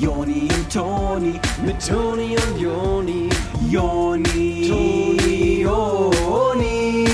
[0.00, 3.28] Joni und Toni, mit Toni und Joni,
[3.70, 7.04] Joni, Toni, Joni.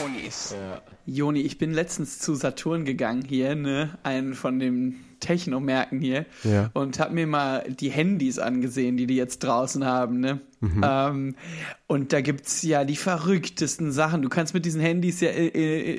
[0.00, 0.54] Jonis.
[1.06, 3.98] Joni, ich bin letztens zu Saturn gegangen hier, ne?
[4.02, 6.26] Einen von den Technomärkten hier.
[6.44, 6.70] Ja.
[6.74, 10.40] Und hab mir mal die Handys angesehen, die die jetzt draußen haben, ne?
[10.82, 11.36] Ähm,
[11.86, 14.22] und da gibt's ja die verrücktesten Sachen.
[14.22, 15.48] Du kannst mit diesen Handys ja äh,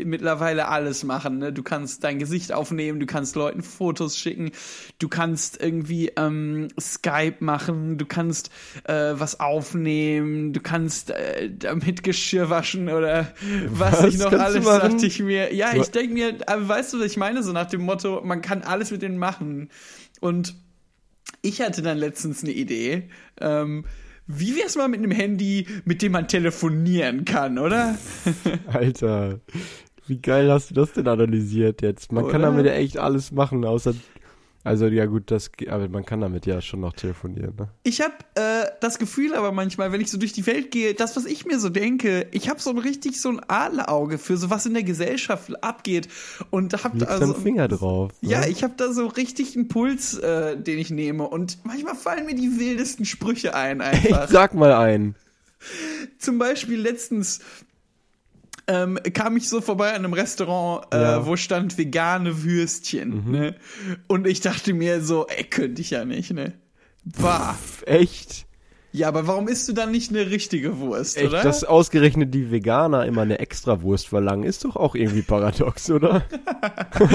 [0.02, 1.54] äh, mittlerweile alles machen, ne?
[1.54, 4.52] Du kannst dein Gesicht aufnehmen, du kannst Leuten Fotos schicken,
[5.00, 8.50] du kannst irgendwie ähm, Skype machen, du kannst
[8.86, 13.34] äh, was aufnehmen, du kannst äh, damit Geschirr waschen oder
[13.70, 15.54] was, Was ich noch alles dachte ich mir.
[15.54, 17.44] Ja, ich denke mir, aber weißt du, was ich meine?
[17.44, 19.70] So nach dem Motto, man kann alles mit denen machen.
[20.20, 20.56] Und
[21.42, 23.10] ich hatte dann letztens eine Idee.
[23.40, 23.86] Ähm,
[24.28, 27.98] wie wär's mal mit einem Handy, mit dem man telefonieren kann, oder?
[28.68, 29.40] Alter,
[30.08, 32.12] wie geil hast du das denn analysiert jetzt?
[32.12, 32.52] Man kann Oder?
[32.52, 33.94] damit ja echt alles machen, außer.
[34.66, 37.70] Also ja gut, das aber man kann damit ja schon noch telefonieren, ne?
[37.84, 41.16] Ich habe äh, das Gefühl aber manchmal, wenn ich so durch die Welt gehe, das,
[41.16, 44.50] was ich mir so denke, ich habe so ein richtig so ein Adlerauge für so
[44.50, 46.08] was in der Gesellschaft abgeht
[46.50, 48.12] und hab da also deinen Finger drauf.
[48.22, 48.32] Ne?
[48.32, 51.28] Ja, ich habe da so richtig einen Puls, äh, den ich nehme.
[51.28, 54.28] Und manchmal fallen mir die wildesten Sprüche ein einfach.
[54.30, 55.14] sag mal einen.
[56.18, 57.40] Zum Beispiel letztens
[58.68, 61.20] ähm, kam ich so vorbei an einem Restaurant, äh, Ja.
[61.20, 61.26] Mhm.
[61.28, 63.32] wo stand vegane Würstchen.
[63.32, 63.56] Ne?
[64.08, 66.54] Und ich dachte mir so, ey, könnte ich ja nicht, ne?
[67.04, 67.56] Bah.
[67.86, 68.46] Echt?
[68.92, 71.44] Ja, aber warum isst du dann nicht eine richtige Wurst, Echt, oder?
[71.44, 76.24] dass ausgerechnet die Veganer immer eine Extrawurst verlangen, ist doch auch irgendwie paradox, oder?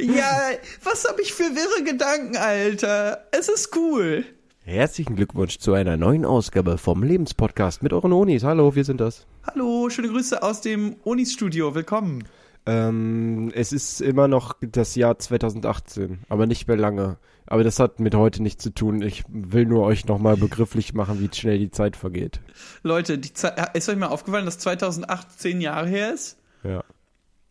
[0.00, 0.50] ja,
[0.84, 3.26] was hab ich für wirre Gedanken, Alter?
[3.30, 4.24] Es ist cool.
[4.68, 8.44] Herzlichen Glückwunsch zu einer neuen Ausgabe vom Lebenspodcast mit euren Onis.
[8.44, 9.26] Hallo, wir sind das.
[9.44, 11.74] Hallo, schöne Grüße aus dem Unis-Studio.
[11.74, 12.24] Willkommen.
[12.66, 17.16] Ähm, es ist immer noch das Jahr 2018, aber nicht mehr lange.
[17.46, 19.00] Aber das hat mit heute nichts zu tun.
[19.00, 22.42] Ich will nur euch nochmal begrifflich machen, wie schnell die Zeit vergeht.
[22.82, 26.36] Leute, die Zeit, ist euch mal aufgefallen, dass 2008 zehn Jahre her ist?
[26.62, 26.84] Ja.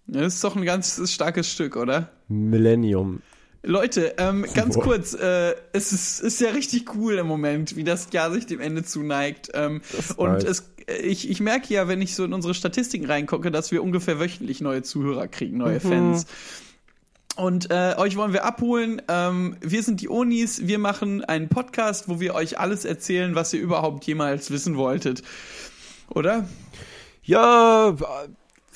[0.06, 2.12] Das ist doch ein ganz starkes Stück, oder?
[2.28, 3.24] Millennium.
[3.68, 4.84] Leute, ähm, ganz Boah.
[4.84, 8.62] kurz, äh, es ist, ist ja richtig cool im Moment, wie das Jahr sich dem
[8.62, 9.52] Ende zuneigt.
[9.54, 9.82] Ähm,
[10.16, 10.44] und nice.
[10.46, 13.84] es, äh, ich, ich merke ja, wenn ich so in unsere Statistiken reingucke, dass wir
[13.84, 16.26] ungefähr wöchentlich neue Zuhörer kriegen, neue Fans.
[17.36, 19.02] Und äh, euch wollen wir abholen.
[19.10, 20.66] Ähm, wir sind die Onis.
[20.66, 25.24] Wir machen einen Podcast, wo wir euch alles erzählen, was ihr überhaupt jemals wissen wolltet.
[26.10, 26.48] Oder?
[27.22, 27.96] Ja,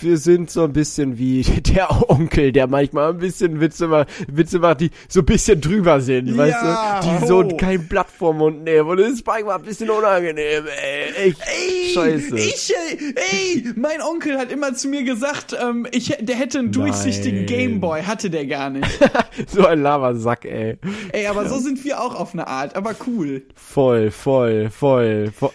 [0.03, 1.41] wir sind so ein bisschen wie
[1.73, 6.01] der Onkel, der manchmal ein bisschen Witze macht, Witze macht, die so ein bisschen drüber
[6.01, 7.07] sind, weißt Ja, du?
[7.19, 7.57] Die so ho.
[7.57, 8.87] kein Blatt vorm Mund nehmen.
[8.89, 11.27] Und das ist manchmal ein bisschen unangenehm, ey.
[11.29, 12.37] Echt Ey, scheiße.
[12.37, 16.71] Ich, ey, ey, mein Onkel hat immer zu mir gesagt, ähm, ich, der hätte einen
[16.71, 17.45] durchsichtigen Nein.
[17.47, 18.87] Gameboy, hatte der gar nicht.
[19.47, 20.77] so ein Lavasack, ey.
[21.11, 23.43] ey, aber so sind wir auch auf eine Art, aber cool.
[23.55, 25.51] Voll, voll, voll, voll.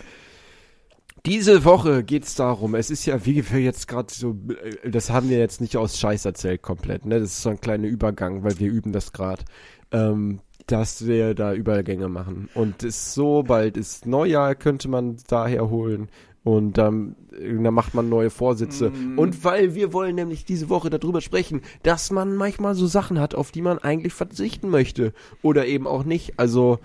[1.26, 5.28] Diese Woche geht's darum, es ist ja, wie wir jetzt gerade so, äh, das haben
[5.28, 7.18] wir jetzt nicht aus Scheiß erzählt komplett, ne?
[7.18, 9.44] Das ist so ein kleiner Übergang, weil wir üben das gerade.
[9.90, 12.48] Ähm, dass wir da Übergänge machen.
[12.54, 16.08] Und es so bald ist Neujahr, könnte man daher holen.
[16.42, 18.92] Und ähm, dann macht man neue Vorsätze.
[19.16, 23.34] Und weil wir wollen nämlich diese Woche darüber sprechen, dass man manchmal so Sachen hat,
[23.34, 25.12] auf die man eigentlich verzichten möchte.
[25.42, 26.38] Oder eben auch nicht.
[26.38, 26.78] Also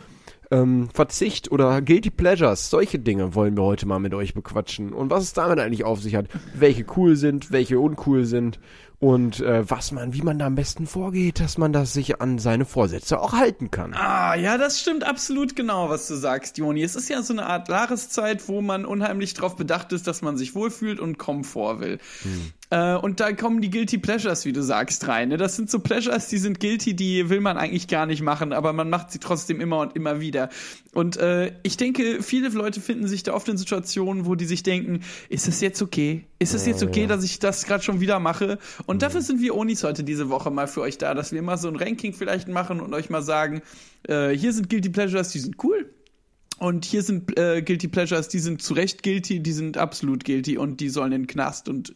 [0.51, 4.93] ähm, Verzicht oder Guilty Pleasures, solche Dinge wollen wir heute mal mit euch bequatschen.
[4.93, 8.59] Und was es damit eigentlich auf sich hat, welche cool sind, welche uncool sind
[8.99, 12.37] und äh, was man, wie man da am besten vorgeht, dass man das sich an
[12.37, 13.95] seine Vorsätze auch halten kann.
[13.95, 16.83] Ah, ja, das stimmt absolut genau, was du sagst, Joni.
[16.83, 20.37] Es ist ja so eine Art Jahreszeit, wo man unheimlich darauf bedacht ist, dass man
[20.37, 21.97] sich wohlfühlt und Komfort will.
[22.71, 25.29] Äh, und da kommen die Guilty Pleasures, wie du sagst, rein.
[25.29, 25.37] Ne?
[25.37, 28.71] Das sind so Pleasures, die sind guilty, die will man eigentlich gar nicht machen, aber
[28.71, 30.49] man macht sie trotzdem immer und immer wieder.
[30.93, 34.63] Und äh, ich denke, viele Leute finden sich da oft in Situationen, wo die sich
[34.63, 36.23] denken, ist es jetzt okay?
[36.39, 38.57] Ist es jetzt okay, dass ich das gerade schon wieder mache?
[38.85, 41.57] Und dafür sind wir Onis heute diese Woche mal für euch da, dass wir mal
[41.57, 43.61] so ein Ranking vielleicht machen und euch mal sagen,
[44.07, 45.89] äh, hier sind Guilty Pleasures, die sind cool.
[46.61, 50.59] Und hier sind äh, Guilty Pleasures, die sind zu Recht guilty, die sind absolut guilty
[50.59, 51.91] und die sollen in den Knast und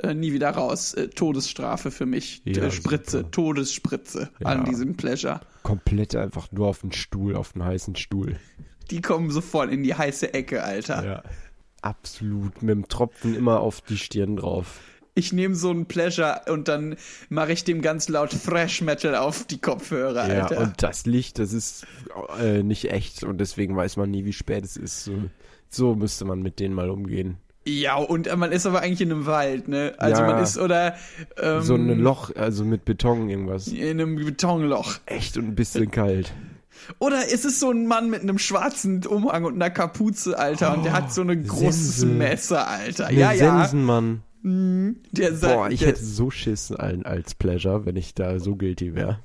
[0.00, 0.94] äh, nie wieder raus.
[0.94, 2.40] Äh, Todesstrafe für mich.
[2.44, 3.30] Ja, äh, Spritze, super.
[3.32, 4.64] Todesspritze an Ja.
[4.64, 5.40] diesem Pleasure.
[5.64, 8.36] Komplett einfach nur auf den Stuhl, auf den heißen Stuhl.
[8.92, 11.04] Die kommen sofort in die heiße Ecke, Alter.
[11.04, 11.22] Ja.
[11.82, 14.78] Absolut, mit dem Tropfen immer auf die Stirn drauf.
[15.16, 16.96] Ich nehme so ein Pleasure und dann
[17.28, 20.60] mache ich dem ganz laut Thrash Metal auf die Kopfhörer, Ja, Alter.
[20.60, 21.86] und das Licht, das ist
[22.40, 25.04] äh, nicht echt und deswegen weiß man nie, wie spät es ist.
[25.04, 25.12] So,
[25.68, 27.36] so müsste man mit denen mal umgehen.
[27.66, 29.94] Ja, und äh, man ist aber eigentlich in einem Wald, ne?
[29.98, 30.26] Also Ja.
[30.32, 30.96] man ist oder
[31.40, 33.68] ähm, So ein Loch, also mit Beton irgendwas.
[33.68, 34.96] in einem Betonloch.
[35.06, 36.32] Echt und ein bisschen kalt.
[36.98, 40.84] Oder ist es so ein Mann mit einem schwarzen Umhang und einer Kapuze, Alter, und
[40.84, 42.06] der hat so ein großes Sense.
[42.06, 43.06] Messer, Alter.
[43.06, 43.60] Eine ja, ja.
[43.62, 44.22] Sensenmann.
[44.46, 48.56] Der sagt, Boah, ich der, hätte so Schiss allen als Pleasure, wenn ich da so
[48.56, 49.20] guilty wäre.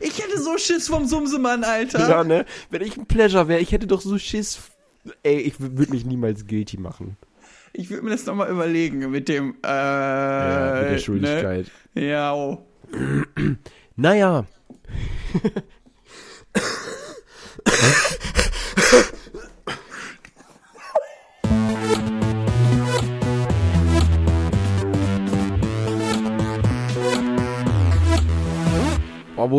[0.00, 2.08] ich hätte so Schiss vom Sumsemann, Alter.
[2.08, 2.44] Ja, ne?
[2.68, 4.58] Wenn ich ein Pleasure wäre, ich hätte doch so Schiss.
[5.22, 7.16] Ey, ich würde mich niemals guilty machen.
[7.72, 11.66] Ich würde mir das nochmal überlegen mit dem, äh, Ja, mit der Schuldigkeit.
[11.94, 12.08] Ne?
[12.08, 12.58] Ja, oh.
[13.94, 14.46] Naja.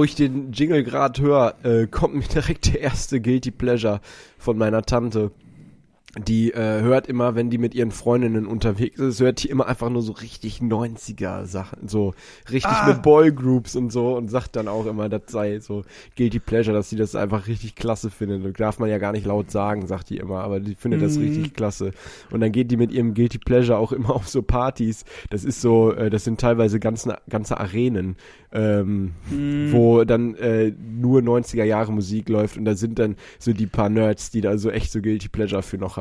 [0.02, 4.02] wo ich den Jingle gerade höre, äh, kommt mir direkt der erste Guilty Pleasure
[4.40, 5.30] von meiner Tante.
[6.28, 9.90] Die äh, hört immer, wenn die mit ihren Freundinnen unterwegs ist, hört die immer einfach
[9.90, 12.14] nur so richtig 90er Sachen, so
[12.52, 12.88] richtig Ah.
[12.90, 15.84] mit Boygroups und so und sagt dann auch immer, das sei so
[16.18, 18.44] Guilty Pleasure, dass sie das einfach richtig klasse findet.
[18.44, 21.18] Und darf man ja gar nicht laut sagen, sagt die immer, aber die findet das
[21.18, 21.24] Mhm.
[21.24, 21.92] richtig klasse.
[22.30, 25.06] Und dann geht die mit ihrem Guilty Pleasure auch immer auf so Partys.
[25.30, 28.18] Das ist so, äh, das sind teilweise ganze, ganze Arenen,
[28.52, 29.72] ähm, Mhm.
[29.72, 33.88] wo dann äh, nur 90er Jahre Musik läuft und da sind dann so die paar
[33.88, 36.01] Nerds, die da so echt so Guilty Pleasure für noch haben.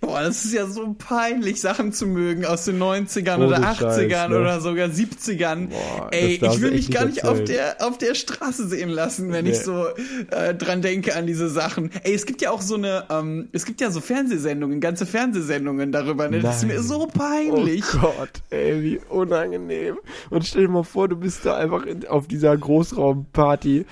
[0.00, 3.98] Boah, das ist ja so peinlich, Sachen zu mögen aus den 90ern Ohne oder Scheiß,
[3.98, 4.40] 80ern ne?
[4.40, 5.68] oder sogar 70ern.
[5.68, 9.44] Boah, Ey, ich will mich gar nicht auf der, auf der Straße sehen lassen, wenn
[9.44, 9.52] Nee.
[9.52, 9.86] ich so
[10.30, 11.90] äh, dran denke an diese Sachen.
[12.04, 15.92] Ey, es gibt ja auch so eine, ähm, es gibt ja so Fernsehsendungen, ganze Fernsehsendungen
[15.92, 16.40] darüber, ne?
[16.40, 17.84] Das ist mir so peinlich.
[17.94, 19.96] Oh Gott, ey, wie unangenehm.
[20.30, 23.84] Und stell dir mal vor, du bist da einfach in, auf dieser Großraumparty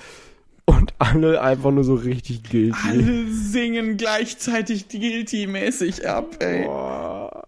[0.65, 2.75] und alle einfach nur so richtig guilty.
[2.87, 6.65] Alle singen gleichzeitig guilty-mäßig ab, ey.
[6.65, 7.43] Boah.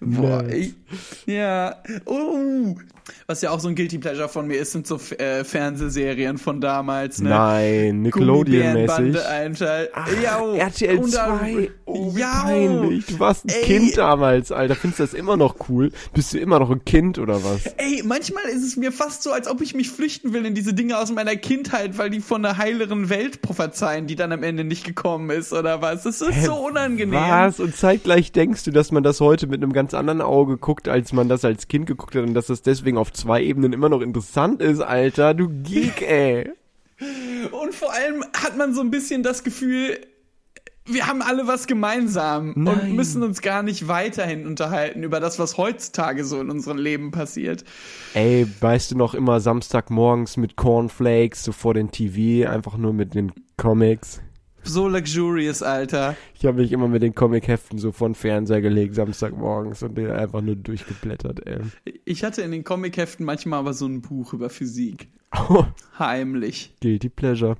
[0.00, 0.74] Boah, Nice.
[1.26, 1.34] ey.
[1.34, 1.76] Ja.
[2.04, 2.74] Oh.
[3.26, 6.60] Was ja auch so ein Guilty Pleasure von mir ist, sind so äh, Fernsehserien von
[6.60, 7.30] damals, ne?
[7.30, 9.16] Nein, Nickelodeon-mäßig.
[9.24, 9.88] Alter.
[9.94, 10.54] Ach, ja, oh.
[10.54, 11.70] RTL Und dann- 2.
[11.90, 13.06] Oh, wie ja, peinlich.
[13.06, 13.62] Du warst ein Ey.
[13.62, 14.74] Kind damals, Alter.
[14.74, 15.90] Findest du das immer noch cool?
[16.12, 17.64] Bist du immer noch ein Kind oder was?
[17.78, 20.74] Ey, manchmal ist es mir fast so, als ob ich mich flüchten will in diese
[20.74, 24.64] Dinge aus meiner Kindheit, weil die von einer heileren Welt prophezeien, die dann am Ende
[24.64, 26.02] nicht gekommen ist, oder was?
[26.02, 27.18] Das ist Hä, so unangenehm.
[27.18, 27.58] Was?
[27.58, 31.14] Und zeitgleich denkst du, dass man das heute mit einem ganz anderen Auge guckt, als
[31.14, 34.02] man das als Kind geguckt hat und dass das deswegen auf zwei Ebenen immer noch
[34.02, 35.32] interessant ist, Alter.
[35.32, 36.50] Du Geek, ey.
[37.50, 39.98] Und vor allem hat man so ein bisschen das Gefühl,
[40.88, 42.96] wir haben alle was gemeinsam und Nein.
[42.96, 47.64] müssen uns gar nicht weiterhin unterhalten über das, was heutzutage so in unserem Leben passiert.
[48.14, 53.14] Ey, weißt du noch immer Samstagmorgens mit Cornflakes, so vor den TV, einfach nur mit
[53.14, 54.20] den Comics?
[54.64, 56.16] So luxurious, Alter.
[56.34, 60.10] Ich habe mich immer mit den Comicheften so vor den Fernseher gelegt, Samstagmorgens und den
[60.10, 61.60] einfach nur durchgeblättert, ey.
[62.04, 65.08] Ich hatte in den Comicheften manchmal aber so ein Buch über Physik.
[65.48, 65.64] Oh,
[65.98, 66.74] Heimlich.
[66.80, 67.56] guilty pleasure.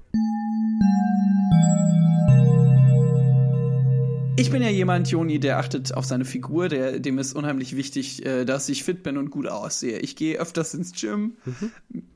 [4.39, 8.25] Ich bin ja jemand, Joni, der achtet auf seine Figur, der, dem ist unheimlich wichtig,
[8.25, 9.99] äh, dass ich fit bin und gut aussehe.
[9.99, 11.37] Ich gehe öfters ins Gym,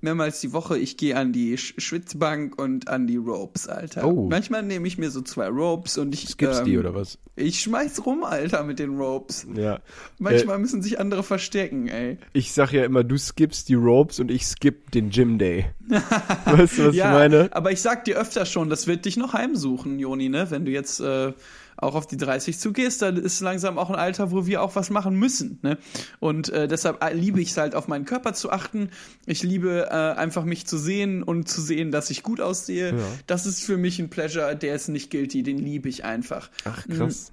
[0.01, 0.79] mehrmals die Woche.
[0.79, 4.07] Ich gehe an die Sch Schwitzbank und an die Ropes, Alter.
[4.07, 4.29] Oh.
[4.29, 7.19] Manchmal nehme ich mir so zwei Ropes und ich Skippst ähm, die oder was?
[7.35, 9.47] Ich schmeiß rum, Alter, mit den Ropes.
[9.55, 9.81] Ja.
[10.19, 12.19] Manchmal müssen sich andere verstecken, ey.
[12.35, 15.67] Ich sag ja immer, du skippst die Ropes und ich skipp den Gym Day.
[15.89, 17.49] weißt du, was ja, ich meine?
[17.53, 20.51] aber ich sag dir öfter schon, das wird dich noch heimsuchen, Joni, ne?
[20.51, 21.33] Wenn du jetzt äh,
[21.77, 24.91] auch auf die 30 zugehst, dann ist langsam auch ein Alter, wo wir auch was
[24.91, 25.79] machen müssen, ne?
[26.21, 28.91] Und äh, deshalb äh, liebe ich es halt, auf meinen Körper zu achten.
[29.27, 32.91] Ich liebe äh, einfach mich zu sehen und zu sehen, dass ich gut aussehe.
[32.91, 33.05] Ja.
[33.27, 36.51] Das ist für mich ein Pleasure, der ist nicht guilty, den liebe ich einfach.
[36.65, 37.33] Ach, krass.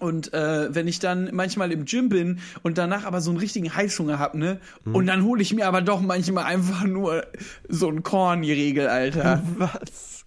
[0.00, 3.74] Und äh, wenn ich dann manchmal im Gym bin und danach aber so einen richtigen
[3.74, 4.60] Heißhunger hab, ne?
[4.84, 7.26] Und dann hole ich mir aber doch manchmal einfach nur
[7.68, 9.42] so einen Kornriegel, Alter.
[9.56, 10.17] Was?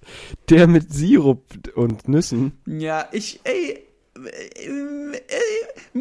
[0.49, 1.43] Der mit Sirup
[1.75, 2.53] und Nüssen.
[2.65, 5.99] ja, ich, ey, äh, äh,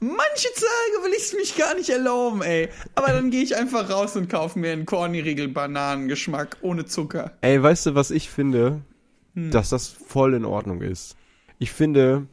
[0.00, 2.68] manche Tage will ich es mich gar nicht erlauben, ey.
[2.94, 7.32] Aber dann gehe ich einfach raus und kaufe mir einen Kornriegel Bananengeschmack ohne Zucker.
[7.40, 8.82] Ey, weißt du, was ich finde?
[9.34, 11.16] Dass das voll in Ordnung ist.
[11.58, 12.26] Ich finde,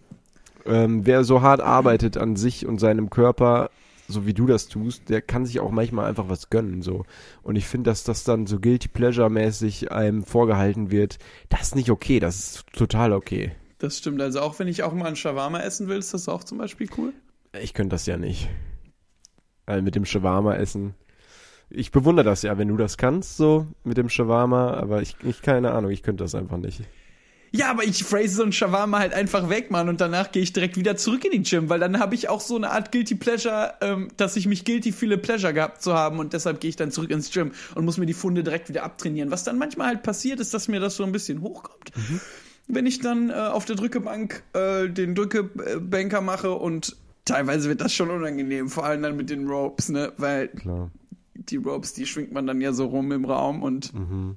[0.66, 3.70] ähm, wer so hart arbeitet an sich und seinem Körper,
[4.08, 7.06] so wie du das tust, der kann sich auch manchmal einfach was gönnen, so.
[7.44, 11.18] Und ich finde, dass das dann so guilty pleasure mäßig einem vorgehalten wird,
[11.50, 13.52] das ist nicht okay, das ist total okay.
[13.80, 14.22] Das stimmt.
[14.22, 16.90] Also auch wenn ich auch mal einen Shawarma essen will, ist das auch zum Beispiel
[16.98, 17.14] cool.
[17.62, 18.50] Ich könnte das ja nicht.
[19.66, 20.96] Also mit dem Shawarma essen.
[21.70, 25.42] Ich bewundere das ja, wenn du das kannst, so mit dem Shawarma, aber ich, ich
[25.42, 26.82] keine Ahnung, ich könnte das einfach nicht.
[27.51, 30.54] Ja, aber ich phrase so ein Shawarma halt einfach weg, Mann, und danach gehe ich
[30.54, 33.16] direkt wieder zurück in die Gym, weil dann habe ich auch so eine Art Guilty
[33.16, 36.75] Pleasure, ähm, dass ich mich guilty fühle, Pleasure gehabt zu haben und deshalb gehe ich
[36.75, 39.32] dann zurück ins Gym und muss mir die Funde direkt wieder abtrainieren.
[39.32, 41.92] Was dann manchmal halt passiert, ist, dass mir das so ein bisschen hochkommt.
[42.68, 47.94] Wenn ich dann äh, auf der Drückebank äh, den Drückebanker mache und teilweise wird das
[47.94, 50.92] schon unangenehm, vor allem dann mit den Ropes, ne, weil Klar.
[51.34, 54.36] die Ropes, die schwingt man dann ja so rum im Raum und Mhm.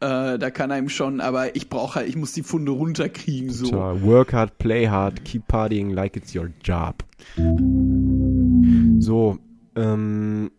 [0.00, 3.66] Äh, da kann einem schon, aber ich brauche halt, ich muss die Funde runterkriegen, so.
[3.66, 7.04] Tja, work hard, play hard, keep partying like it's your job.
[8.98, 9.38] So,
[9.76, 10.50] ähm,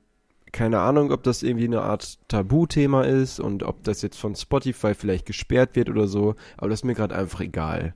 [0.52, 4.94] keine Ahnung, ob das irgendwie eine Art Tabuthema ist und ob das jetzt von Spotify
[4.94, 7.96] vielleicht gesperrt wird oder so, aber das ist mir gerade einfach egal.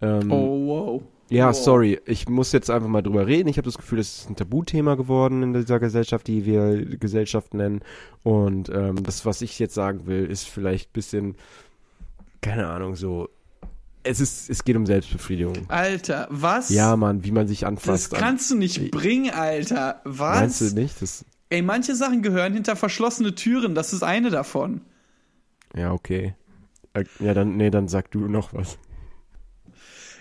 [0.00, 1.02] Ähm, Oh, wow.
[1.30, 1.54] Ja, wow.
[1.56, 3.48] sorry, ich muss jetzt einfach mal drüber reden.
[3.48, 7.54] Ich habe das Gefühl, das ist ein Tabuthema geworden in dieser Gesellschaft, die wir Gesellschaft
[7.54, 7.80] nennen.
[8.22, 11.34] Und ähm, das, was ich jetzt sagen will, ist vielleicht ein bisschen,
[12.40, 13.28] keine Ahnung, so.
[14.04, 15.68] Es ist, es geht um Selbstbefriedigung.
[15.68, 16.70] Alter, was?
[16.70, 18.14] Ja, Mann, wie man sich das anfasst.
[18.14, 20.00] an- kannst du nicht bringen, Alter.
[20.04, 20.40] Was?
[20.40, 21.02] Meinst du nicht?
[21.02, 24.82] Das, Ey, manche Sachen gehören hinter verschlossene Türen, das ist eine davon.
[25.74, 26.34] ja, okay.
[26.94, 28.78] Äh, Ja, dann, nee, dann sag du noch was.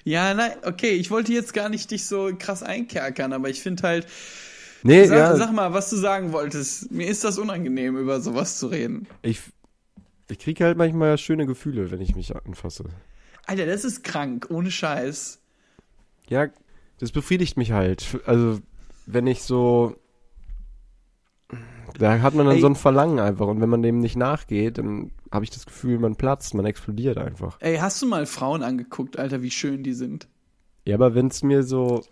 [0.08, 3.84] Ja, nein, okay, ich wollte jetzt gar nicht dich so krass einkerkern, aber ich finde
[3.84, 4.08] halt,
[4.82, 6.90] Nee, sag, ja, sag mal, was du sagen wolltest.
[6.94, 9.06] Mir ist das unangenehm, über sowas zu reden.
[9.22, 9.42] ich,
[10.30, 12.86] ich kriege halt manchmal schöne Gefühle, wenn ich mich anfasse.
[13.48, 15.42] Alter, das ist krank, ohne Scheiß.
[16.30, 16.48] Ja,
[17.00, 18.18] das befriedigt mich halt.
[18.26, 18.62] Also,
[19.08, 19.98] wenn ich so.
[22.00, 22.62] Da hat man dann Ey.
[22.62, 23.48] so ein Verlangen einfach.
[23.48, 27.18] Und wenn man dem nicht nachgeht, dann habe ich das Gefühl, man platzt, man explodiert
[27.18, 27.58] einfach.
[27.60, 30.28] Ey, hast du mal Frauen angeguckt, Alter, wie schön die sind?
[30.86, 32.04] Ja, aber wenn es mir so,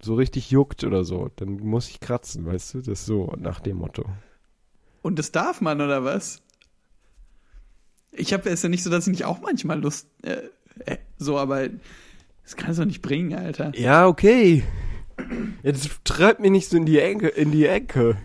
[0.00, 2.78] so richtig juckt oder so, dann muss ich kratzen, weißt du?
[2.78, 4.04] Das ist so nach dem Motto.
[5.02, 6.42] Und das darf man, oder was?
[8.10, 10.48] Ich habe es ja nicht so, dass ich nicht auch manchmal Lust, äh,
[10.86, 11.68] äh, so, aber
[12.42, 13.72] das kannst du doch nicht bringen, Alter.
[13.76, 14.64] Ja, okay.
[15.62, 18.16] Jetzt treibt mich nicht so in die Ecke, in die Ecke.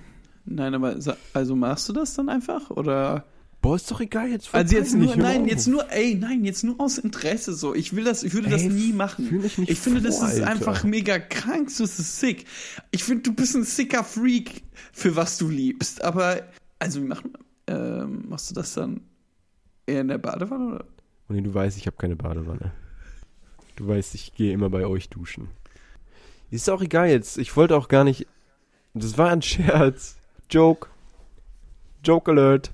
[0.45, 0.97] Nein, aber
[1.33, 3.25] also machst du das dann einfach oder?
[3.61, 6.79] Boah, ist doch egal, jetzt Also jetzt nur, nein, jetzt nur, ey, nein, jetzt nur
[6.79, 7.75] aus Interesse so.
[7.75, 9.27] Ich will das, ich würde das Ey, nie machen.
[9.27, 10.47] fühl mich nicht ich finde, das vor, ist Alter.
[10.47, 12.45] einfach mega krank, so ist es sick.
[12.91, 14.63] Ich finde, du bist ein sicker Freak
[14.93, 16.43] für was du liebst, aber
[16.79, 17.21] also wie mach,
[17.67, 19.01] ähm, machst du das dann
[19.85, 20.85] eher in der Badewanne oder?
[21.27, 22.71] Und du weißt, ich habe keine Badewanne.
[23.75, 25.49] Du weißt, ich gehe immer bei euch duschen.
[26.49, 27.37] Ist auch egal jetzt.
[27.37, 28.25] Ich wollte auch gar nicht.
[28.93, 30.15] Das war ein Scherz.
[30.49, 30.87] Joke.
[32.03, 32.71] Joke Alert.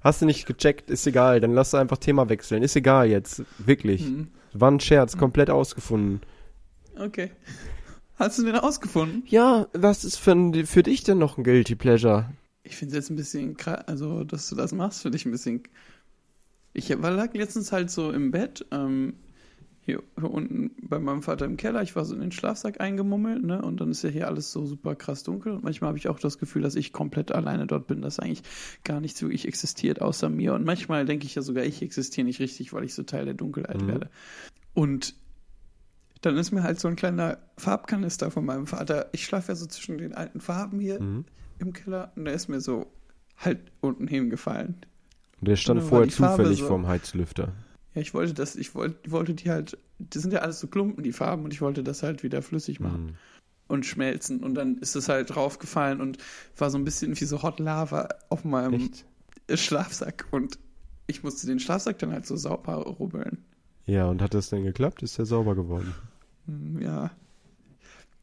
[0.00, 0.90] Hast du nicht gecheckt?
[0.90, 1.40] Ist egal.
[1.40, 2.62] Dann lass einfach Thema wechseln.
[2.62, 3.42] Ist egal jetzt.
[3.58, 4.02] Wirklich.
[4.02, 5.16] Hm, War ein Scherz.
[5.16, 6.20] Komplett ausgefunden.
[6.98, 7.30] okay.
[8.16, 9.22] Hast du den ausgefunden?
[9.28, 10.34] Ja, was ist für,
[10.66, 12.30] für dich denn noch ein Guilty Pleasure?
[12.62, 15.30] Ich finde es jetzt ein bisschen krass, also dass du das machst, finde ich ein
[15.30, 15.62] bisschen.
[16.74, 19.14] Ich war lag letztens halt so im Bett, ähm,
[19.90, 21.82] hier, hier unten bei meinem Vater im Keller.
[21.82, 23.60] Ich war so in den Schlafsack eingemummelt, ne?
[23.62, 25.52] Und dann ist ja hier alles so super krass dunkel.
[25.52, 28.42] Und manchmal habe ich auch das Gefühl, dass ich komplett alleine dort bin, dass eigentlich
[28.84, 30.54] gar nichts wirklich existiert außer mir.
[30.54, 33.34] Und manchmal denke ich ja sogar, ich existiere nicht richtig, weil ich so Teil der
[33.34, 33.86] Dunkelheit Mhm.
[33.88, 34.10] werde.
[34.74, 35.14] Und
[36.22, 39.08] dann ist mir halt so ein kleiner Farbkanister von meinem Vater.
[39.12, 41.24] Ich schlafe ja so zwischen den alten Farben hier Mhm.
[41.58, 42.86] im Keller und der ist mir so
[43.38, 44.76] halt unten hingefallen.
[45.40, 47.52] Und der stand vorher zufällig so- vorm Heizlüfter.
[47.94, 51.02] Ja, ich wollte das, ich wollte, wollte die halt, das sind ja alles so Klumpen,
[51.02, 53.14] die Farben, und ich wollte das halt wieder flüssig machen Mhm.
[53.68, 54.44] und schmelzen.
[54.44, 56.18] Und dann ist es halt draufgefallen und
[56.56, 59.04] war so ein bisschen wie so Hot Lava auf meinem Echt?
[59.60, 60.26] Schlafsack.
[60.30, 60.58] Und
[61.08, 63.38] ich musste den Schlafsack dann halt so sauber rubbeln.
[63.86, 65.02] Ja, und hat das denn geklappt?
[65.02, 65.92] Ist der sauber geworden?
[66.46, 67.10] Hm, Ja.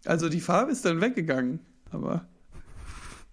[0.05, 1.59] Also die Farbe ist dann weggegangen,
[1.91, 2.25] aber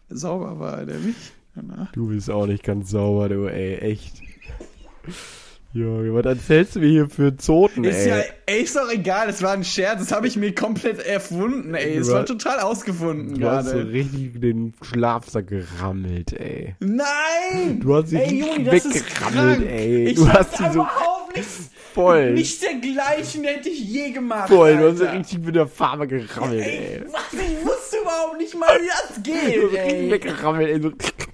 [0.09, 1.33] sauber war der nicht.
[1.55, 1.93] Danach.
[1.93, 4.21] Du bist auch nicht ganz sauber, du, ey, echt.
[5.77, 8.09] Junge, was erzählst du mir hier für Zoten, Ist ey?
[8.11, 11.75] ja, ey, ist doch egal, es war ein Scherz, das habe ich mir komplett erfunden,
[11.75, 11.97] ey.
[11.97, 13.91] Es Du war hast- total ausgefunden du hast so gerade.
[13.93, 16.77] richtig den Schlafsack gerammelt, ey.
[16.79, 17.81] Nein!
[17.81, 20.05] Du hast sie ey, richtig das ist weggerammelt, ey.
[20.11, 21.49] Ich Du hast sie so überhaupt nicht,
[21.93, 24.51] voll, nicht dergleichen hätte ich je gemacht.
[24.51, 24.77] voll.
[24.77, 25.19] Du hast Alter.
[25.19, 26.71] richtig mit der Farbe gerammelt, ey.
[26.99, 27.33] Ey, was?
[27.33, 30.11] Ich wusste überhaupt nicht mal, wie das Du geht, hast richtig ey.
[30.13, 30.81] weggerammelt, ey.
[30.83, 30.93] So,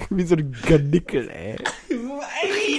[0.17, 1.57] wie so ein Garnickel, ey.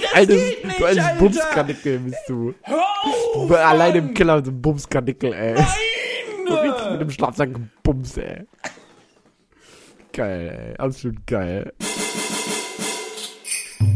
[0.02, 1.18] Das Altes, geht nicht, du altes Alter.
[1.18, 2.54] Bumskarnickel bist du.
[2.62, 4.14] Hör auf, Du allein im.
[4.14, 5.56] Keller so ein Bumskarnickel, ey.
[6.46, 6.98] So richtig mit Nein!
[6.98, 8.44] dem Schlafsack gebumst, ey.
[10.12, 10.76] Geil, ey.
[10.78, 11.72] Absolut geil.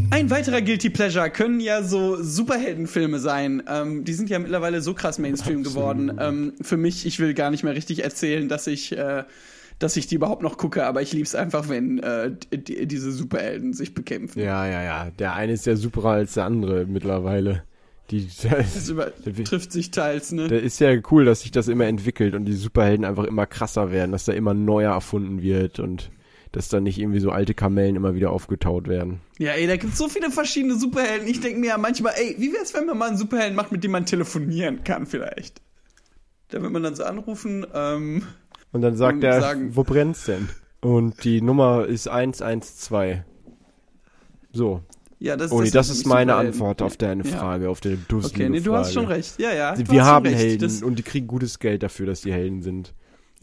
[0.09, 3.61] Ein weiterer Guilty Pleasure können ja so Superheldenfilme sein.
[3.69, 6.17] Ähm, die sind ja mittlerweile so krass Mainstream geworden.
[6.19, 9.23] Ähm, für mich, ich will gar nicht mehr richtig erzählen, dass ich, äh,
[9.79, 13.73] dass ich die überhaupt noch gucke, aber ich lieb's einfach, wenn äh, die, diese Superhelden
[13.73, 14.39] sich bekämpfen.
[14.39, 15.11] Ja, ja, ja.
[15.11, 17.63] Der eine ist ja superer als der andere mittlerweile.
[18.09, 20.47] Die, Das übertrifft sich teils, ne?
[20.47, 23.91] Der ist ja cool, dass sich das immer entwickelt und die Superhelden einfach immer krasser
[23.91, 26.09] werden, dass da immer neuer erfunden wird und
[26.53, 29.19] dass da nicht irgendwie so alte Kamellen immer wieder aufgetaut werden.
[29.37, 31.27] Ja, ey, da gibt's so viele verschiedene Superhelden.
[31.27, 33.83] Ich denke mir ja manchmal, ey, wie wär's, wenn man mal einen Superhelden macht, mit
[33.83, 35.61] dem man telefonieren kann, vielleicht?
[36.49, 38.23] Da wird man dann so anrufen, ähm,
[38.77, 40.49] Und dann sagt er, sagen- wo brennt's denn?
[40.81, 43.21] Und die Nummer ist 112.
[44.53, 44.81] So,
[45.17, 46.53] ja, das, sind das für ist meine Superhelden.
[46.53, 47.37] Antwort auf deine Ja.
[47.37, 49.17] Frage, auf deine dusselige Okay, nee, du hast schon Frage.
[49.17, 49.39] recht.
[49.39, 49.73] Ja, ja.
[49.89, 50.37] Wir haben recht.
[50.37, 52.93] Helden Das, und die kriegen gutes Geld dafür, dass die Helden sind.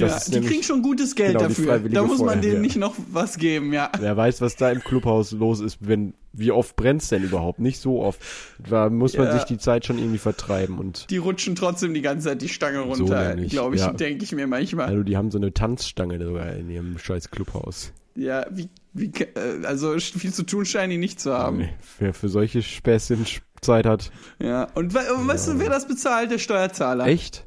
[0.01, 1.79] Ja, die nämlich, kriegen schon gutes Geld genau, dafür.
[1.79, 3.91] Da muss man denen nicht noch was geben, ja.
[3.99, 7.61] Wer weiß, was da im Clubhaus los ist, wenn, wie oft brennt's denn überhaupt?
[7.61, 8.21] Nicht so oft.
[8.69, 9.35] Da muss man Ja.
[9.35, 12.81] sich die Zeit schon irgendwie vertreiben und, Die rutschen trotzdem die ganze Zeit die Stange
[12.81, 13.93] runter, nämlich, glaube ich, ja.
[13.93, 14.87] denke ich mir manchmal.
[14.87, 17.93] also die haben so eine Tanzstange sogar in ihrem scheiß Clubhaus.
[18.17, 21.59] Ja, wie, wie, äh, also viel zu tun scheinen die nicht zu haben.
[21.59, 23.27] Nee, Wer für solche Späßchen
[23.61, 24.13] Zeit hat.
[24.39, 26.31] Ja, und we und weißt du, wer das bezahlt?
[26.31, 27.07] Der Steuerzahler.
[27.07, 27.45] Echt?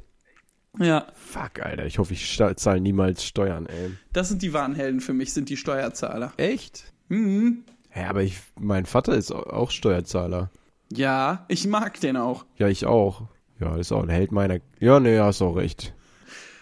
[0.78, 1.86] Ja, Fuck, Alter.
[1.86, 3.90] Ich hoffe, ich zahle niemals Steuern, ey.
[4.12, 6.32] das sind die wahren Helden für mich, sind die Steuerzahler.
[6.36, 6.84] Echt?
[7.08, 7.64] Mhm.
[7.94, 10.50] Ja, aber ich, mein Vater ist au- auch Steuerzahler.
[10.92, 12.44] Ja, ich mag den auch.
[12.56, 13.22] Ja, ich auch.
[13.60, 14.58] Ja, ist auch ein Held meiner.
[14.78, 15.92] Ja, nee, hast auch recht.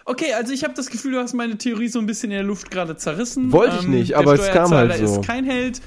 [0.05, 2.45] Okay, also ich habe das Gefühl, du hast meine Theorie so ein bisschen in der
[2.45, 3.45] Luft gerade zerrissen.
[3.45, 5.05] Ähm, Wollte ich nicht, der aber es kam halt so.
[5.21, 5.81] ist kein Held.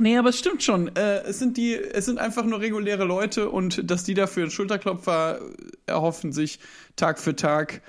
[0.00, 0.88] Nee, aber es stimmt schon.
[0.96, 4.50] Äh, es sind die, es sind einfach nur reguläre Leute und dass die dafür einen
[4.50, 5.40] Schulterklopfer
[5.86, 6.58] erhoffen sich
[6.96, 7.82] Tag für Tag,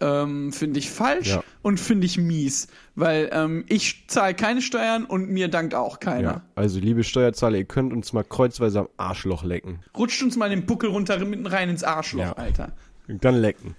[0.00, 1.42] ähm, finde ich falsch Ja.
[1.62, 6.30] und finde ich mies, weil ähm, ich zahle keine Steuern und mir dankt auch keiner.
[6.30, 6.42] Ja.
[6.54, 9.80] Also, liebe Steuerzahler, ihr könnt uns mal kreuzweise am Arschloch lecken.
[9.96, 12.32] Rutscht uns mal den Buckel runter mitten rein ins Arschloch, Ja.
[12.32, 12.72] Alter.
[13.08, 13.74] Dann lecken.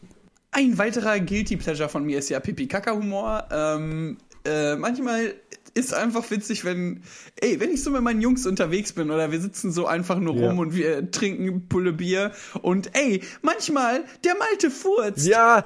[0.52, 3.48] Ein weiterer Guilty Pleasure von mir ist ja Pipi-Kaka-Humor.
[3.52, 5.36] Ähm, äh, manchmal
[5.78, 7.02] ist einfach witzig, wenn,
[7.40, 10.36] ey, wenn ich so mit meinen Jungs unterwegs bin oder wir sitzen so einfach nur
[10.36, 10.50] Ja.
[10.50, 12.32] rum und wir trinken Pulle Bier
[12.62, 15.26] und ey, manchmal der Malte furzt.
[15.28, 15.66] Ja,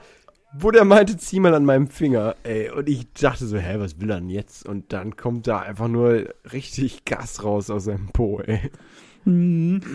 [0.54, 2.70] wo der meinte, zieh mal an meinem Finger, ey.
[2.70, 4.68] Und ich dachte so, hä, was will er denn jetzt?
[4.68, 8.70] Und dann kommt da einfach nur richtig Gas raus aus seinem Po, ey.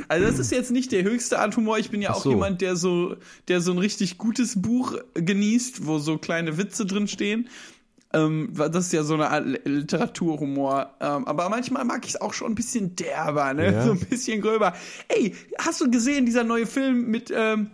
[0.09, 1.79] Also das ist jetzt nicht der höchste Art Humor.
[1.79, 2.31] Ich bin ja auch so.
[2.31, 3.17] jemand, der so,
[3.49, 7.49] der so ein richtig gutes Buch genießt, wo so kleine Witze drin stehen.
[8.17, 10.95] Ähm, das ist ja so eine Art Li- Literaturhumor.
[11.01, 13.73] Ähm, aber manchmal mag ich es auch schon ein bisschen derber, ne?
[13.73, 13.85] Ja.
[13.85, 14.75] So ein bisschen gröber.
[15.09, 17.71] Ey, hast du gesehen, dieser neue Film mit ähm,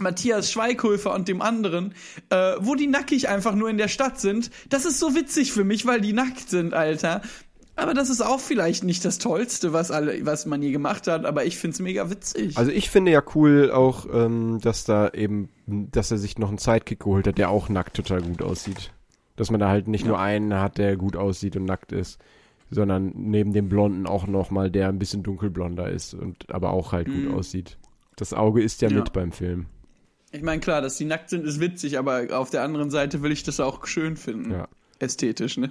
[0.00, 1.94] Matthias Schweighöfer und dem anderen,
[2.30, 4.50] äh, wo die nackig einfach nur in der Stadt sind?
[4.68, 7.22] Das ist so witzig für mich, weil die nackt sind, Alter.
[7.74, 11.24] Aber das ist auch vielleicht nicht das Tollste, was alle, was man je gemacht hat,
[11.24, 12.58] aber ich find's mega witzig.
[12.58, 16.58] Also ich finde ja cool auch, ähm, dass da eben, dass er sich noch einen
[16.58, 18.92] Sidekick geholt hat, der auch nackt total gut aussieht.
[19.38, 22.20] Dass man da halt nicht nur einen hat, der gut aussieht und nackt ist,
[22.70, 26.92] sondern neben dem Blonden auch noch mal der ein bisschen dunkelblonder ist und aber auch
[26.92, 27.34] halt gut Mhm.
[27.34, 27.78] aussieht.
[28.16, 28.98] Das Auge ist ja, Ja.
[28.98, 29.66] mit beim Film.
[30.32, 33.32] Ich meine, klar, dass die nackt sind, ist witzig, aber auf der anderen Seite will
[33.32, 34.50] ich das auch schön finden.
[34.50, 34.68] Ja.
[34.98, 35.70] Ästhetisch, ne?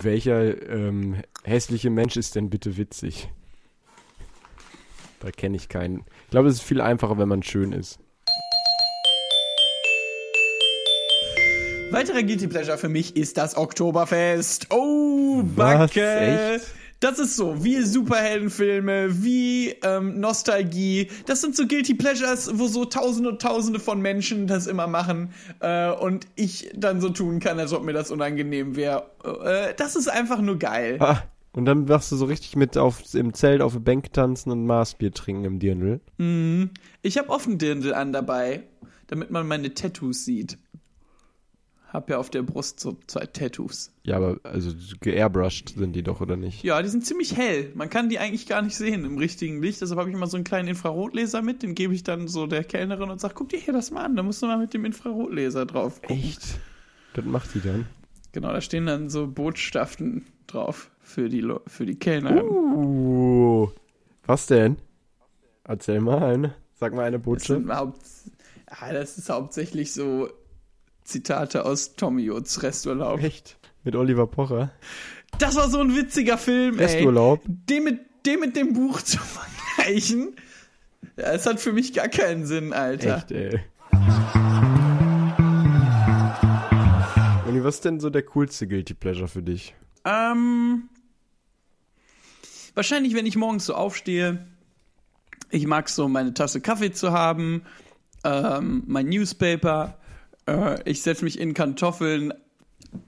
[0.00, 3.28] Welcher ähm, hässliche Mensch ist denn bitte witzig?
[5.20, 6.04] Da kenne ich keinen.
[6.24, 7.98] Ich glaube, es ist viel einfacher, wenn man schön ist.
[11.90, 14.66] Weiterer Guilty Pleasure für mich ist das Oktoberfest.
[14.70, 15.42] Oh?
[15.42, 16.60] Backe!
[17.00, 21.08] Das ist so, wie Superheldenfilme, wie ähm, Nostalgie.
[21.26, 25.32] Das sind so Guilty Pleasures, wo so Tausende und Tausende von Menschen das immer machen
[25.60, 29.10] äh, und ich dann so tun kann, als ob mir das unangenehm wäre.
[29.24, 30.96] Äh, das ist einfach nur geil.
[31.00, 31.22] Ah,
[31.52, 34.66] und dann machst du so richtig mit auf, im Zelt auf der Bank tanzen und
[34.66, 36.00] Maßbier trinken im Dirndl.
[36.18, 36.70] Mhm.
[37.00, 38.64] Ich habe offen Dirndl an dabei,
[39.06, 40.58] damit man meine Tattoos sieht.
[41.90, 43.92] Hab ja auf der Brust so zwei Tattoos.
[44.02, 46.62] Ja, aber also geairbrushed sind die doch, oder nicht?
[46.62, 47.72] Ja, die sind ziemlich hell.
[47.74, 49.80] Man kann die eigentlich gar nicht sehen im richtigen Licht.
[49.80, 51.62] Deshalb habe ich immer so einen kleinen Infrarotlaser mit.
[51.62, 54.16] Den gebe ich dann so der Kellnerin und sage, guck dir hier das mal an.
[54.16, 56.18] Da musst du mal mit dem Infrarotlaser drauf gucken.
[56.18, 56.58] Echt?
[57.14, 57.86] Das macht die dann?
[58.32, 62.44] Genau, da stehen dann so Botschaften drauf für die, Lo- für die Kellner.
[62.44, 63.70] Uh,
[64.26, 64.76] was denn?
[65.64, 66.54] Erzähl mal eine.
[66.74, 67.66] Sag mal eine das, Botschaft.
[67.66, 67.98] Haupt
[68.70, 70.28] ja, das ist hauptsächlich so
[71.08, 73.22] Zitate aus Tommyots Resturlaub.
[73.22, 73.56] Echt?
[73.82, 74.70] Mit Oliver Pocher?
[75.38, 76.84] Das war so ein witziger Film, ey.
[76.84, 77.40] Resturlaub?
[77.46, 80.36] Den mit, den mit dem Buch zu vergleichen,
[81.16, 83.16] es hat für mich gar keinen Sinn, Alter.
[83.16, 83.60] Echt, ey.
[87.46, 89.74] Uni, was ist denn so der coolste Guilty Pleasure für dich?
[90.04, 90.90] Ähm,
[92.74, 94.46] wahrscheinlich, wenn ich morgens so aufstehe,
[95.50, 97.62] ich mag so meine Tasse Kaffee zu haben,
[98.24, 99.97] ähm, mein Newspaper,
[100.48, 102.32] äh, ich setze mich in Kartoffeln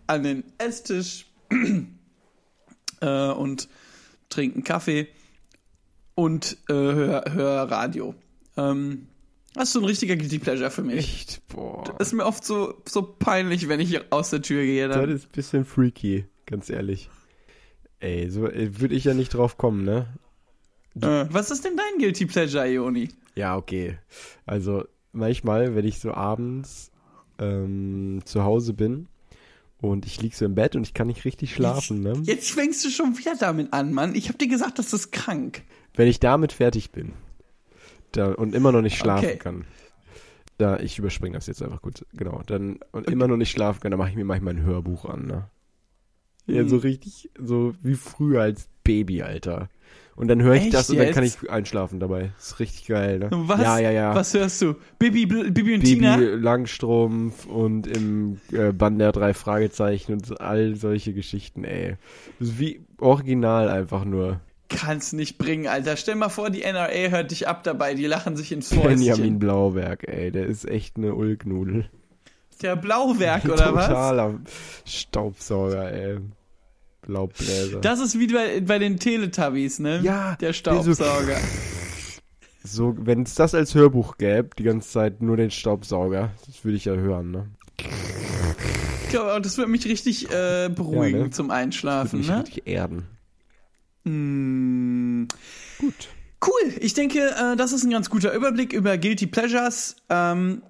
[0.07, 1.26] an den Esstisch
[3.00, 3.68] äh, und
[4.29, 5.09] trinke einen Kaffee.
[6.14, 8.14] und äh, hör, hör Radio.
[8.57, 9.07] Ähm,
[9.55, 10.98] das ist so ein richtiger Guilty Pleasure für mich.
[10.98, 11.42] Echt?
[11.48, 11.98] Boah.
[11.98, 14.87] Ist mir oft so, so peinlich, wenn ich aus der Tür gehe.
[14.87, 15.11] Das Dann.
[15.11, 17.11] ist ein bisschen freaky, ganz ehrlich.
[17.98, 20.07] Ey, so würde ich ja nicht drauf kommen, ne?
[21.00, 23.11] Äh, was ist denn dein Guilty Pleasure, Ioni?
[23.35, 23.98] Ja, okay.
[24.46, 26.90] Also manchmal, wenn ich so abends
[27.40, 29.09] ähm, zu Hause bin
[29.81, 32.12] und ich lieg so im Bett und ich kann nicht richtig schlafen, ne?
[32.24, 34.14] Jetzt fängst du schon wieder damit an, Mann.
[34.14, 35.62] Ich hab dir gesagt, das ist krank.
[35.94, 37.12] Wenn ich damit fertig bin
[38.12, 39.38] da, und immer noch nicht schlafen Okay.
[39.38, 39.64] kann,
[40.59, 43.90] da ich überspringe das jetzt einfach gut, genau, dann und immer noch nicht schlafen kann,
[43.90, 45.48] dann mache ich mir manchmal ein Hörbuch an, ne?
[46.46, 46.68] Ja, Hm.
[46.68, 49.68] so richtig, so wie früher als Baby, Alter.
[50.21, 51.15] Und dann höre ich Echt das und dann jetzt?
[51.15, 52.33] kann ich einschlafen dabei.
[52.39, 53.29] ist richtig geil, ne?
[53.31, 53.63] Was?
[53.63, 54.15] Ja, ja, ja.
[54.15, 54.75] Was hörst du?
[54.99, 56.19] Bibi, Bibi und Tina?
[56.19, 61.97] Bibi Langstrumpf und im äh, Bann der drei Fragezeichen und all solche Geschichten, ey.
[62.39, 64.41] Das ist wie original einfach nur.
[64.69, 65.97] Kannst nicht bringen, Alter.
[65.97, 67.95] Stell mal vor, die NRA hört dich ab dabei.
[67.95, 69.39] Die lachen sich ins Benjamin Fäustchen.
[69.39, 71.89] Blauberg, ey, der ist echt eine Ulknudel.
[72.61, 73.87] Der Blauwerk, oder was?
[73.87, 74.35] Totaler
[74.85, 76.19] Staubsauger, ey.
[77.07, 77.81] Laubbläser.
[77.81, 80.01] Das ist wie bei, bei den Teletubbies, ne?
[80.03, 81.39] Ja, Der Staubsauger.
[82.63, 86.77] so, wenn es das als Hörbuch gäbe, die ganze Zeit nur den Staubsauger, das würde
[86.77, 87.47] ich ja hören, ne?
[89.05, 91.31] Ich glaube, das würde mich richtig äh, beruhigen Ja, ne?
[91.31, 92.43] zum Einschlafen, mich ne?
[92.43, 93.07] richtig erden.
[94.05, 95.25] Mm.
[95.79, 95.95] Gut.
[96.47, 96.73] Cool.
[96.81, 99.97] Ich denke, äh, das ist ein ganz guter Überblick über Guilty Pleasures.
[100.09, 100.63] Ähm,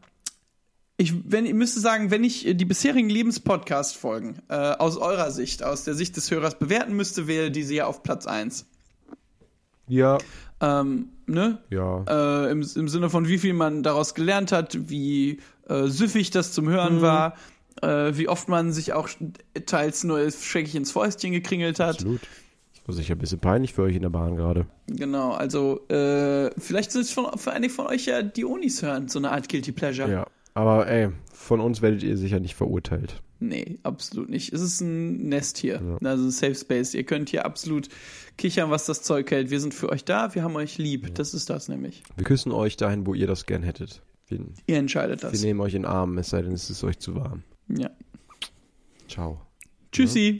[1.01, 5.63] ich, wenn, ich müsste sagen, wenn ich äh, die bisherigen Lebenspodcast-Folgen äh, aus eurer Sicht,
[5.63, 8.67] aus der Sicht des Hörers bewerten müsste, wäre diese ja auf Platz 1.
[9.89, 10.19] Ja,
[10.61, 11.59] Ähm, ne?
[11.71, 12.05] ja.
[12.07, 16.53] Äh, im, Im Sinne von, wie viel man daraus gelernt hat, wie äh, süffig das
[16.53, 17.35] zum Hören war,
[17.81, 19.09] äh, wie oft man sich auch
[19.67, 21.97] teils nur schrecklich ins Fäustchen gekringelt hat.
[21.97, 22.21] Absolut.
[22.75, 24.67] Das war sicher ein bisschen peinlich für euch in der Bahn gerade.
[24.87, 29.09] Genau, also äh, vielleicht sind es von, für einige von euch ja die Unis hören,
[29.09, 30.11] so eine Art Guilty Pleasure.
[30.11, 30.27] Ja.
[30.61, 33.23] Aber ey, von uns werdet ihr sicher nicht verurteilt.
[33.38, 34.53] Nee, absolut nicht.
[34.53, 36.92] Es ist ein Nest hier, also ein Safe Space.
[36.92, 37.88] Ihr könnt hier absolut
[38.37, 39.49] kichern, was das Zeug hält.
[39.51, 41.14] Wir sind für euch da, wir haben euch lieb.
[41.14, 42.03] Das ist das nämlich.
[42.16, 44.03] Wir küssen euch dahin, wo ihr das gern hättet.
[44.29, 45.40] Wir, Ihr entscheidet wir das.
[45.42, 47.42] nehmen euch in den Arm, es sei denn, es ist euch zu warm.
[47.68, 47.88] Ja.
[49.09, 49.40] Ciao.
[49.92, 50.37] Tschüssi.